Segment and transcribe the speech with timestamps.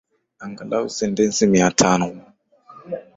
[0.45, 2.07] Angalau sentesi mia tano